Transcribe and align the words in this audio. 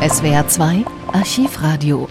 SWR 0.00 0.48
2 0.48 0.84
Archivradio. 1.12 2.08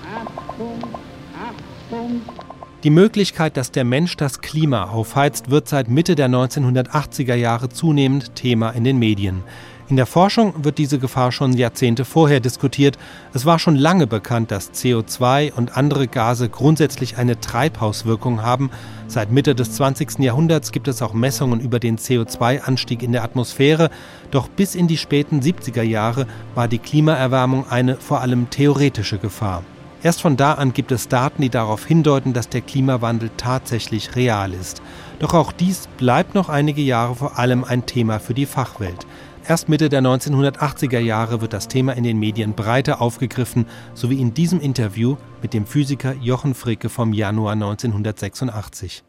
Die 2.83 2.89
Möglichkeit, 2.91 3.57
dass 3.57 3.71
der 3.71 3.83
Mensch 3.83 4.15
das 4.15 4.41
Klima 4.41 4.83
aufheizt, 4.91 5.49
wird 5.49 5.67
seit 5.67 5.89
Mitte 5.89 6.13
der 6.13 6.29
1980er 6.29 7.33
Jahre 7.33 7.69
zunehmend 7.69 8.35
Thema 8.35 8.69
in 8.69 8.83
den 8.83 8.99
Medien. 8.99 9.41
In 9.89 9.95
der 9.95 10.05
Forschung 10.05 10.63
wird 10.63 10.77
diese 10.77 10.99
Gefahr 10.99 11.31
schon 11.31 11.53
Jahrzehnte 11.53 12.05
vorher 12.05 12.39
diskutiert. 12.39 12.99
Es 13.33 13.47
war 13.47 13.57
schon 13.57 13.75
lange 13.75 14.05
bekannt, 14.05 14.51
dass 14.51 14.71
CO2 14.71 15.51
und 15.51 15.75
andere 15.77 16.07
Gase 16.07 16.47
grundsätzlich 16.47 17.17
eine 17.17 17.39
Treibhauswirkung 17.39 18.43
haben. 18.43 18.69
Seit 19.07 19.31
Mitte 19.31 19.55
des 19.55 19.71
20. 19.71 20.19
Jahrhunderts 20.19 20.71
gibt 20.71 20.87
es 20.87 21.01
auch 21.01 21.13
Messungen 21.13 21.59
über 21.59 21.79
den 21.79 21.97
CO2-Anstieg 21.97 23.01
in 23.01 23.13
der 23.13 23.23
Atmosphäre. 23.23 23.89
Doch 24.29 24.47
bis 24.47 24.75
in 24.75 24.87
die 24.87 24.97
späten 24.97 25.39
70er 25.39 25.81
Jahre 25.81 26.27
war 26.53 26.67
die 26.67 26.77
Klimaerwärmung 26.77 27.67
eine 27.67 27.95
vor 27.95 28.21
allem 28.21 28.51
theoretische 28.51 29.17
Gefahr. 29.17 29.63
Erst 30.03 30.21
von 30.21 30.37
da 30.37 30.53
an 30.53 30.71
gibt 30.71 30.91
es 30.91 31.07
Daten, 31.07 31.41
die 31.41 31.49
darauf 31.49 31.85
hindeuten, 31.85 32.33
dass 32.33 32.47
der 32.47 32.61
Klimawandel 32.61 33.31
tatsächlich 33.37 34.15
real 34.15 34.53
ist. 34.53 34.83
Doch 35.17 35.33
auch 35.33 35.51
dies 35.51 35.89
bleibt 35.97 36.35
noch 36.35 36.47
einige 36.47 36.81
Jahre 36.83 37.15
vor 37.15 37.39
allem 37.39 37.63
ein 37.63 37.87
Thema 37.87 38.19
für 38.19 38.35
die 38.35 38.45
Fachwelt. 38.45 39.07
Erst 39.49 39.67
Mitte 39.67 39.89
der 39.89 40.03
1980er 40.03 40.99
Jahre 40.99 41.41
wird 41.41 41.53
das 41.53 41.67
Thema 41.67 41.93
in 41.93 42.03
den 42.03 42.19
Medien 42.19 42.53
breiter 42.53 43.01
aufgegriffen, 43.01 43.65
so 43.95 44.11
wie 44.11 44.21
in 44.21 44.35
diesem 44.35 44.59
Interview 44.61 45.17
mit 45.41 45.55
dem 45.55 45.65
Physiker 45.65 46.13
Jochen 46.21 46.53
Fricke 46.53 46.87
vom 46.87 47.13
Januar 47.13 47.53
1986. 47.53 49.03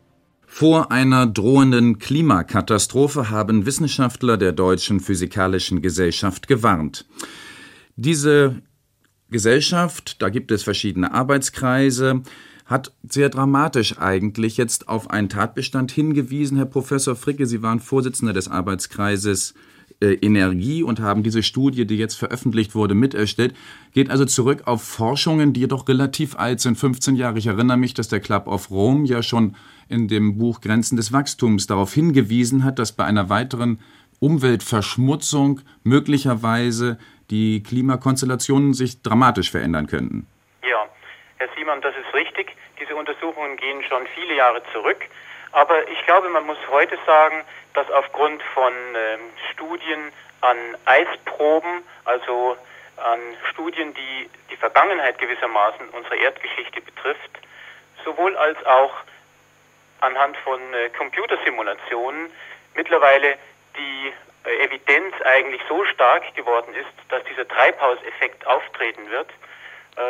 Vor 0.46 0.90
einer 0.90 1.26
drohenden 1.26 1.98
Klimakatastrophe 1.98 3.28
haben 3.28 3.66
Wissenschaftler 3.66 4.38
der 4.38 4.52
Deutschen 4.52 5.00
Physikalischen 5.00 5.82
Gesellschaft 5.82 6.48
gewarnt. 6.48 7.04
Diese 7.96 8.62
Gesellschaft, 9.28 10.22
da 10.22 10.30
gibt 10.30 10.52
es 10.52 10.62
verschiedene 10.62 11.12
Arbeitskreise, 11.12 12.22
hat 12.64 12.94
sehr 13.02 13.28
dramatisch 13.28 13.98
eigentlich 13.98 14.56
jetzt 14.56 14.88
auf 14.88 15.10
einen 15.10 15.28
Tatbestand 15.28 15.92
hingewiesen. 15.92 16.56
Herr 16.56 16.64
Professor 16.64 17.14
Fricke, 17.14 17.44
Sie 17.44 17.60
waren 17.60 17.80
Vorsitzender 17.80 18.32
des 18.32 18.48
Arbeitskreises 18.48 19.52
äh, 20.00 20.14
Energie 20.14 20.82
und 20.82 21.00
haben 21.00 21.22
diese 21.22 21.42
Studie, 21.42 21.86
die 21.86 21.96
jetzt 21.96 22.14
veröffentlicht 22.14 22.74
wurde, 22.74 22.94
miterstellt. 22.94 23.54
Geht 23.92 24.10
also 24.10 24.24
zurück 24.24 24.62
auf 24.66 24.82
Forschungen, 24.82 25.52
die 25.52 25.60
jedoch 25.60 25.88
relativ 25.88 26.36
alt 26.36 26.60
sind, 26.60 26.76
15 26.76 27.16
Jahre. 27.16 27.38
Ich 27.38 27.46
erinnere 27.46 27.76
mich, 27.76 27.94
dass 27.94 28.08
der 28.08 28.20
Club 28.20 28.46
of 28.46 28.70
Rome 28.70 29.06
ja 29.06 29.22
schon 29.22 29.56
in 29.88 30.08
dem 30.08 30.38
Buch 30.38 30.60
Grenzen 30.60 30.96
des 30.96 31.12
Wachstums 31.12 31.66
darauf 31.66 31.92
hingewiesen 31.92 32.64
hat, 32.64 32.78
dass 32.78 32.92
bei 32.92 33.04
einer 33.04 33.28
weiteren 33.28 33.80
Umweltverschmutzung 34.20 35.60
möglicherweise 35.82 36.98
die 37.30 37.62
Klimakonstellationen 37.62 38.74
sich 38.74 39.02
dramatisch 39.02 39.50
verändern 39.50 39.86
könnten. 39.86 40.26
Ja, 40.62 40.88
Herr 41.38 41.48
Simon, 41.56 41.80
das 41.80 41.94
ist 41.96 42.14
richtig. 42.14 42.56
Diese 42.80 42.94
Untersuchungen 42.94 43.56
gehen 43.56 43.82
schon 43.88 44.02
viele 44.14 44.36
Jahre 44.36 44.62
zurück. 44.72 44.98
Aber 45.52 45.88
ich 45.88 46.06
glaube, 46.06 46.28
man 46.28 46.46
muss 46.46 46.58
heute 46.70 46.98
sagen, 47.06 47.44
dass 47.74 47.90
aufgrund 47.90 48.42
von 48.54 48.72
ähm, 48.72 49.20
Studien 49.52 50.12
an 50.40 50.56
Eisproben, 50.84 51.82
also 52.04 52.56
an 52.96 53.20
Studien, 53.50 53.94
die 53.94 54.30
die 54.50 54.56
Vergangenheit 54.56 55.18
gewissermaßen 55.18 55.88
unserer 55.90 56.16
Erdgeschichte 56.16 56.80
betrifft, 56.80 57.30
sowohl 58.04 58.36
als 58.36 58.64
auch 58.66 58.92
anhand 60.00 60.36
von 60.38 60.60
äh, 60.74 60.88
Computersimulationen 60.90 62.30
mittlerweile 62.74 63.36
die 63.76 64.12
äh, 64.44 64.64
Evidenz 64.64 65.14
eigentlich 65.24 65.60
so 65.68 65.84
stark 65.86 66.34
geworden 66.34 66.74
ist, 66.74 67.10
dass 67.10 67.22
dieser 67.24 67.46
Treibhauseffekt 67.46 68.46
auftreten 68.46 69.10
wird 69.10 69.28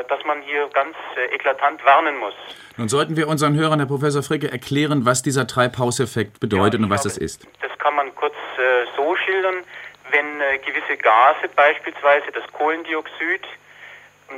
dass 0.08 0.24
man 0.24 0.42
hier 0.42 0.68
ganz 0.72 0.96
äh, 1.16 1.34
eklatant 1.34 1.84
warnen 1.84 2.16
muss. 2.18 2.34
Nun 2.76 2.88
sollten 2.88 3.16
wir 3.16 3.28
unseren 3.28 3.54
Hörern, 3.56 3.78
Herr 3.78 3.88
Professor 3.88 4.22
Fricke, 4.22 4.50
erklären, 4.50 5.04
was 5.04 5.22
dieser 5.22 5.46
Treibhauseffekt 5.46 6.40
bedeutet 6.40 6.80
ja, 6.80 6.84
und 6.84 6.90
was 6.90 7.02
glaube, 7.02 7.14
das 7.14 7.18
ist. 7.18 7.46
Das 7.60 7.78
kann 7.78 7.94
man 7.94 8.14
kurz 8.14 8.34
äh, 8.58 8.86
so 8.96 9.16
schildern, 9.16 9.56
wenn 10.10 10.40
äh, 10.40 10.58
gewisse 10.58 10.96
Gase, 10.96 11.48
beispielsweise 11.54 12.30
das 12.32 12.44
Kohlendioxid, 12.52 13.42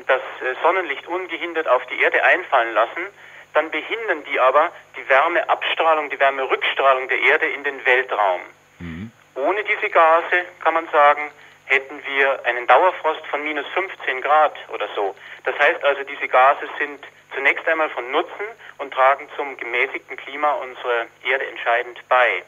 das 0.06 0.20
äh, 0.40 0.54
Sonnenlicht 0.62 1.06
ungehindert 1.06 1.68
auf 1.68 1.84
die 1.86 2.00
Erde 2.00 2.22
einfallen 2.24 2.74
lassen, 2.74 3.06
dann 3.54 3.70
behindern 3.70 4.24
die 4.30 4.40
aber 4.40 4.70
die 4.96 5.06
Wärmeabstrahlung, 5.08 6.08
die 6.10 6.18
Wärmerückstrahlung 6.18 7.08
der 7.08 7.20
Erde 7.20 7.46
in 7.46 7.64
den 7.64 7.84
Weltraum. 7.84 8.40
Mhm. 8.78 9.12
Ohne 9.34 9.62
diese 9.64 9.90
Gase, 9.90 10.44
kann 10.60 10.74
man 10.74 10.88
sagen, 10.88 11.30
hätten 11.66 12.02
wir 12.04 12.44
einen 12.44 12.66
Dauerfrost 12.66 13.24
von 13.26 13.42
minus 13.44 13.66
15 13.74 14.20
Grad 14.20 14.54
oder 14.68 14.88
so. 14.94 15.14
Das 15.44 15.58
heißt 15.58 15.82
also, 15.84 16.02
diese 16.04 16.28
Gase 16.28 16.68
sind 16.78 17.04
zunächst 17.34 17.66
einmal 17.66 17.90
von 17.90 18.10
Nutzen 18.10 18.46
und 18.78 18.92
tragen 18.92 19.28
zum 19.36 19.56
gemäßigten 19.56 20.16
Klima 20.16 20.52
unserer 20.52 21.06
Erde 21.24 21.46
entscheidend 21.46 22.00
bei. 22.08 22.42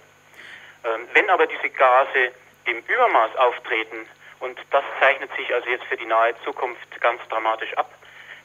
Ähm, 0.85 1.09
wenn 1.15 1.31
aber 1.31 1.47
diese 1.47 1.71
Gase 1.71 2.33
im 2.67 2.79
Übermaß 2.79 3.37
auftreten, 3.37 4.07
und 4.41 4.59
das 4.71 4.85
zeichnet 5.01 5.31
sich 5.37 5.55
also 5.55 5.69
jetzt 5.71 5.85
für 5.85 5.97
die 5.97 6.05
nahe 6.05 6.35
Zukunft 6.45 7.01
ganz 7.01 7.21
dramatisch 7.29 7.73
ab, 7.79 7.91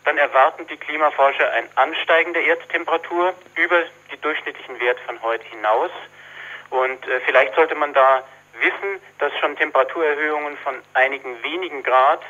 dann 0.06 0.18
erwarten 0.18 0.66
die 0.68 0.78
Klimaforscher 0.78 1.52
ein 1.52 1.68
Ansteigen 1.76 2.34
der 2.34 2.44
Erdtemperatur 2.44 3.34
über 3.56 3.84
die 4.12 4.22
durchschnittlichen 4.22 4.80
Werte 4.80 5.02
von 5.02 5.22
heute 5.22 5.44
hinaus. 5.46 5.92
Und 6.70 7.06
äh, 7.08 7.20
vielleicht 7.26 7.54
sollte 7.56 7.76
man 7.76 7.94
da 7.94 8.24
wissen, 8.62 9.02
dass 9.20 9.32
schon 9.40 9.56
Temperaturerhöhungen 9.56 10.58
von 10.58 10.76
einigen 10.94 11.42
wenigen 11.44 11.84
Grad 11.84 12.22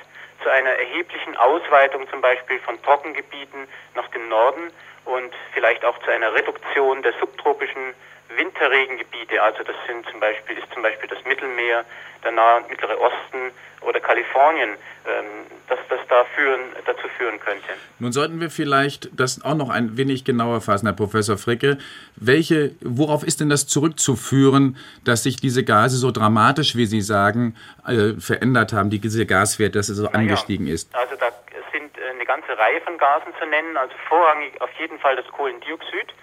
zu 0.44 0.50
einer 0.50 0.72
erheblichen 0.72 1.36
Ausweitung 1.38 2.10
zum 2.10 2.22
Beispiel 2.22 2.60
von 2.60 2.82
Trockengebieten 2.82 3.68
nach 3.96 4.08
dem 4.10 4.30
Norden 4.30 4.72
und 5.06 5.34
vielleicht 5.54 5.84
auch 5.84 5.98
zu 6.00 6.12
einer 6.12 6.34
Reduktion 6.34 7.02
der 7.04 7.14
subtropischen 7.20 7.94
Winterregengebiete, 8.36 9.42
also 9.42 9.64
das 9.64 9.76
sind 9.88 10.06
zum 10.10 10.20
Beispiel, 10.20 10.58
ist 10.58 10.72
zum 10.74 10.84
Beispiel 10.84 11.10
das 11.10 11.24
Mittelmeer, 11.26 11.86
der 12.24 12.32
Nahe 12.32 12.58
und 12.58 12.70
Mittlere 12.70 13.00
Osten 13.00 13.52
oder 13.82 14.00
Kalifornien, 14.00 14.72
ähm, 15.08 15.26
dass 15.68 15.80
das 15.90 16.00
da 16.10 16.26
führen, 16.36 16.62
dazu 16.86 17.08
führen 17.18 17.40
könnte. 17.40 17.70
Nun 18.00 18.12
sollten 18.12 18.42
wir 18.42 18.50
vielleicht 18.50 19.10
das 19.18 19.44
auch 19.44 19.56
noch 19.56 19.70
ein 19.70 19.98
wenig 19.98 20.26
genauer 20.26 20.62
fassen, 20.62 20.88
Herr 20.88 20.96
Professor 20.96 21.38
Fricke. 21.38 21.78
Welche, 22.16 22.72
worauf 22.82 23.24
ist 23.24 23.40
denn 23.40 23.50
das 23.50 23.68
zurückzuführen, 23.68 24.78
dass 25.06 25.24
sich 25.24 25.38
diese 25.38 25.64
Gase 25.64 25.98
so 25.98 26.12
dramatisch, 26.12 26.76
wie 26.76 26.86
Sie 26.86 27.02
sagen, 27.02 27.56
äh, 27.88 28.20
verändert 28.20 28.74
haben, 28.74 28.90
die, 28.90 29.00
diese 29.00 29.26
Gaswert, 29.26 29.76
dass 29.76 29.90
es 29.90 29.98
so 29.98 30.10
Na 30.12 30.20
angestiegen 30.20 30.68
ist? 30.68 30.94
Also 30.94 31.16
da 31.16 31.28
sind 31.72 31.98
äh, 31.98 32.10
eine 32.12 32.26
ganze 32.26 32.58
Reihe 32.58 32.82
von 32.82 32.98
Gasen 32.98 33.34
zu 33.40 33.46
nennen, 33.46 33.78
also 33.78 33.94
vorrangig 34.08 34.60
auf 34.62 34.72
jeden 34.78 35.00
Fall 35.00 35.16
das 35.16 35.28
Kohlendioxid. 35.28 36.14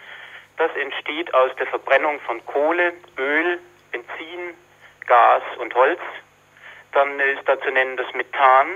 Das 0.56 0.75
entsteht 0.77 1.33
aus 1.34 1.50
der 1.56 1.67
Verbrennung 1.67 2.19
von 2.21 2.44
Kohle, 2.47 2.93
Öl, 3.19 3.59
Benzin, 3.93 4.55
Gas 5.06 5.43
und 5.59 5.75
Holz. 5.75 6.00
Dann 6.93 7.21
ist 7.21 7.47
da 7.47 7.61
zu 7.61 7.71
nennen 7.71 7.97
das 7.97 8.12
Methan. 8.15 8.69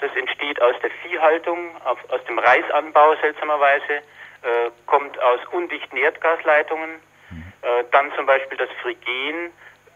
Das 0.00 0.14
entsteht 0.16 0.60
aus 0.62 0.74
der 0.82 0.90
Viehhaltung, 1.02 1.70
aus 1.84 2.24
dem 2.28 2.38
Reisanbau 2.38 3.16
seltsamerweise, 3.16 3.94
äh, 3.94 4.70
kommt 4.86 5.20
aus 5.22 5.40
undichten 5.52 5.96
Erdgasleitungen. 5.96 7.00
Äh, 7.62 7.84
dann 7.92 8.12
zum 8.14 8.26
Beispiel 8.26 8.58
das 8.58 8.68
Phrygen, 8.82 9.50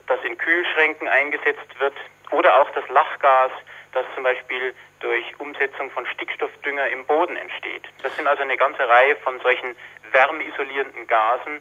das 0.06 0.18
in 0.24 0.38
Kühlschränken 0.38 1.06
eingesetzt 1.06 1.78
wird. 1.78 1.94
Oder 2.30 2.60
auch 2.60 2.70
das 2.70 2.88
Lachgas, 2.88 3.52
das 3.92 4.04
zum 4.14 4.24
Beispiel 4.24 4.74
durch 5.00 5.24
Umsetzung 5.38 5.90
von 5.90 6.06
Stickstoffdünger 6.06 6.88
im 6.88 7.06
Boden 7.06 7.36
entsteht. 7.36 7.82
Das 8.02 8.14
sind 8.16 8.26
also 8.26 8.42
eine 8.42 8.56
ganze 8.56 8.88
Reihe 8.88 9.16
von 9.16 9.40
solchen 9.40 9.74
wärmeisolierenden 10.12 11.06
Gasen, 11.06 11.60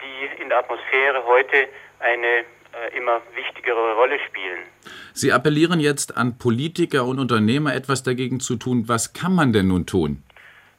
die 0.00 0.42
in 0.42 0.48
der 0.48 0.58
Atmosphäre 0.58 1.24
heute 1.24 1.68
eine 2.00 2.44
äh, 2.74 2.96
immer 2.96 3.20
wichtigere 3.34 3.94
Rolle 3.94 4.18
spielen. 4.26 4.60
Sie 5.12 5.32
appellieren 5.32 5.80
jetzt 5.80 6.16
an 6.16 6.38
Politiker 6.38 7.04
und 7.04 7.18
Unternehmer, 7.18 7.74
etwas 7.74 8.02
dagegen 8.02 8.40
zu 8.40 8.56
tun. 8.56 8.84
Was 8.88 9.12
kann 9.12 9.34
man 9.34 9.52
denn 9.52 9.68
nun 9.68 9.86
tun? 9.86 10.22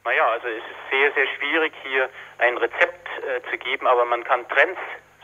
Naja, 0.04 0.28
also 0.28 0.46
es 0.46 0.62
ist 0.62 0.90
sehr, 0.90 1.12
sehr 1.12 1.26
schwierig, 1.36 1.72
hier 1.82 2.08
ein 2.38 2.56
Rezept 2.58 3.08
äh, 3.18 3.40
zu 3.50 3.58
geben, 3.58 3.86
aber 3.86 4.04
man 4.04 4.22
kann 4.24 4.46
Trends 4.48 4.78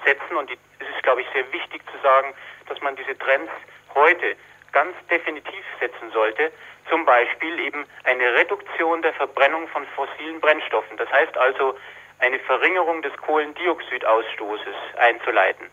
setzen 0.04 0.36
und 0.36 0.50
die, 0.50 0.58
es 0.80 0.88
ist, 0.88 1.02
glaube 1.02 1.20
ich, 1.20 1.26
sehr 1.32 1.44
wichtig 1.52 1.82
zu 1.92 1.98
sagen, 2.02 2.34
dass 2.68 2.80
man 2.80 2.96
diese 2.96 3.16
Trends 3.18 3.50
heute 3.94 4.34
ganz 4.72 4.94
definitiv 5.10 5.64
setzen 5.80 6.10
sollte. 6.12 6.52
Zum 6.88 7.04
Beispiel 7.04 7.60
eben 7.60 7.86
eine 8.04 8.34
Reduktion 8.34 9.02
der 9.02 9.12
Verbrennung 9.14 9.68
von 9.68 9.86
fossilen 9.94 10.40
Brennstoffen. 10.40 10.96
Das 10.96 11.10
heißt 11.12 11.36
also, 11.36 11.76
eine 12.18 12.38
Verringerung 12.40 13.02
des 13.02 13.16
Kohlendioxidausstoßes 13.18 14.74
einzuleiten. 14.96 15.66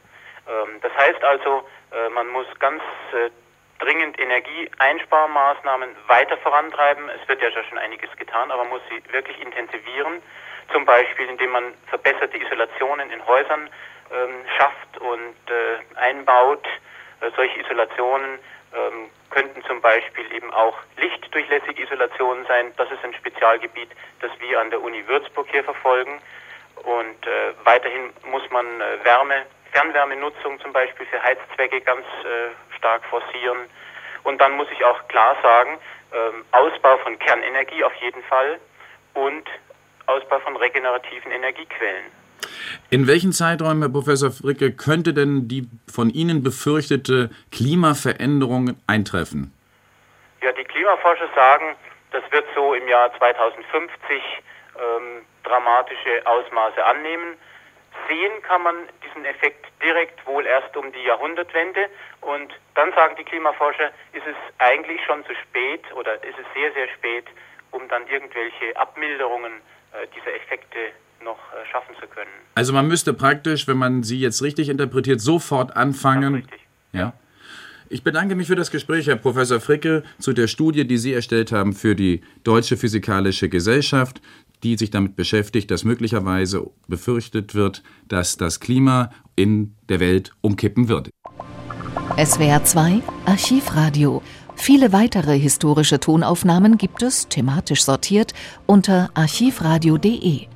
Ähm, 0.47 0.79
das 0.81 0.91
heißt 0.95 1.23
also, 1.23 1.67
äh, 1.91 2.09
man 2.09 2.27
muss 2.29 2.47
ganz 2.59 2.81
äh, 3.13 3.29
dringend 3.79 4.19
Energieeinsparmaßnahmen 4.19 5.95
weiter 6.07 6.37
vorantreiben. 6.37 7.09
Es 7.09 7.27
wird 7.27 7.41
ja 7.41 7.51
schon 7.51 7.77
einiges 7.77 8.09
getan, 8.17 8.51
aber 8.51 8.63
man 8.63 8.73
muss 8.73 8.81
sie 8.89 9.01
wirklich 9.13 9.39
intensivieren. 9.41 10.21
Zum 10.73 10.85
Beispiel, 10.85 11.29
indem 11.29 11.51
man 11.51 11.73
verbesserte 11.87 12.37
Isolationen 12.37 13.09
in 13.11 13.25
Häusern 13.25 13.69
ähm, 14.11 14.45
schafft 14.57 14.97
und 14.99 15.35
äh, 15.49 15.97
einbaut. 15.97 16.65
solche 17.35 17.59
Isolationen 17.59 18.39
ähm, 18.75 19.09
könnten 19.29 19.63
zum 19.63 19.81
Beispiel 19.81 20.31
eben 20.33 20.51
auch 20.53 20.77
lichtdurchlässige 20.97 21.83
Isolationen 21.83 22.45
sein. 22.45 22.73
Das 22.77 22.89
ist 22.91 23.03
ein 23.03 23.13
Spezialgebiet, 23.13 23.89
das 24.21 24.31
wir 24.39 24.59
an 24.59 24.69
der 24.69 24.81
Uni 24.81 25.07
Würzburg 25.07 25.47
hier 25.51 25.63
verfolgen. 25.63 26.21
Und 26.83 27.27
äh, 27.27 27.53
weiterhin 27.63 28.13
muss 28.31 28.43
man 28.51 28.65
äh, 28.81 29.03
Wärme, 29.03 29.45
Fernwärmenutzung 29.71 30.59
zum 30.59 30.73
Beispiel 30.73 31.05
für 31.05 31.21
Heizzwecke 31.21 31.81
ganz 31.81 32.05
äh, 32.23 32.75
stark 32.77 33.03
forcieren. 33.05 33.69
Und 34.23 34.39
dann 34.39 34.53
muss 34.53 34.67
ich 34.71 34.83
auch 34.83 35.07
klar 35.07 35.35
sagen, 35.41 35.77
ähm, 36.13 36.45
Ausbau 36.51 36.97
von 36.99 37.17
Kernenergie 37.19 37.83
auf 37.83 37.93
jeden 37.95 38.23
Fall 38.23 38.59
und 39.13 39.47
Ausbau 40.07 40.39
von 40.39 40.55
regenerativen 40.55 41.31
Energiequellen. 41.31 42.05
In 42.91 43.05
welchen 43.05 43.33
Zeiträumen, 43.33 43.83
Herr 43.83 43.91
Professor 43.91 44.31
Fricke, 44.31 44.71
könnte 44.71 45.13
denn 45.13 45.47
die 45.47 45.69
von 45.85 46.09
Ihnen 46.09 46.41
befürchtete 46.41 47.29
Klimaveränderung 47.51 48.77
eintreffen? 48.87 49.53
Ja, 50.41 50.51
die 50.53 50.63
Klimaforscher 50.63 51.29
sagen, 51.35 51.75
das 52.09 52.23
wird 52.31 52.45
so 52.55 52.73
im 52.73 52.87
Jahr 52.87 53.15
2050 53.19 53.93
ähm, 54.09 55.21
dramatische 55.43 56.25
Ausmaße 56.25 56.83
annehmen. 56.83 57.37
Sehen 58.07 58.41
kann 58.41 58.63
man 58.63 58.75
diesen 59.05 59.23
Effekt 59.23 59.67
direkt 59.83 60.25
wohl 60.25 60.47
erst 60.47 60.75
um 60.75 60.91
die 60.91 61.03
Jahrhundertwende. 61.03 61.89
Und 62.21 62.51
dann 62.73 62.91
sagen 62.93 63.15
die 63.19 63.23
Klimaforscher, 63.23 63.91
ist 64.13 64.25
es 64.25 64.35
eigentlich 64.57 64.99
schon 65.05 65.23
zu 65.25 65.35
spät 65.35 65.83
oder 65.93 66.15
ist 66.23 66.39
es 66.39 66.45
sehr, 66.55 66.73
sehr 66.73 66.87
spät, 66.97 67.25
um 67.69 67.87
dann 67.87 68.07
irgendwelche 68.07 68.75
Abmilderungen 68.75 69.61
äh, 69.93 70.07
dieser 70.15 70.33
Effekte 70.33 70.89
noch 71.23 71.37
äh, 71.53 71.65
schaffen 71.71 71.95
zu 71.99 72.07
können. 72.07 72.29
Also 72.55 72.73
man 72.73 72.87
müsste 72.87 73.13
praktisch, 73.13 73.67
wenn 73.67 73.77
man 73.77 74.03
sie 74.03 74.19
jetzt 74.19 74.41
richtig 74.41 74.69
interpretiert, 74.69 75.21
sofort 75.21 75.75
anfangen. 75.75 76.35
richtig. 76.35 76.59
Ja. 76.93 77.13
Ich 77.91 78.03
bedanke 78.03 78.35
mich 78.35 78.47
für 78.47 78.55
das 78.55 78.69
Gespräch, 78.69 79.07
Herr 79.07 79.15
Professor 79.15 79.59
Fricke, 79.59 80.03
zu 80.19 80.33
der 80.33 80.47
Studie, 80.47 80.85
die 80.85 80.99
Sie 80.99 81.11
erstellt 81.11 81.51
haben 81.51 81.73
für 81.73 81.95
die 81.95 82.21
Deutsche 82.43 82.77
Physikalische 82.77 83.49
Gesellschaft, 83.49 84.21
die 84.61 84.77
sich 84.77 84.91
damit 84.91 85.15
beschäftigt, 85.15 85.71
dass 85.71 85.83
möglicherweise 85.83 86.69
befürchtet 86.87 87.55
wird, 87.55 87.81
dass 88.07 88.37
das 88.37 88.59
Klima 88.59 89.11
in 89.35 89.73
der 89.87 89.99
Welt 89.99 90.33
umkippen 90.41 90.87
wird. 90.87 91.09
SWR 92.23 92.63
2 92.63 93.01
Archivradio. 93.25 94.21
Viele 94.55 94.91
weitere 94.91 95.39
historische 95.39 95.99
Tonaufnahmen 95.99 96.77
gibt 96.77 97.01
es, 97.01 97.27
thematisch 97.29 97.83
sortiert, 97.83 98.33
unter 98.67 99.09
archivradio.de. 99.13 100.47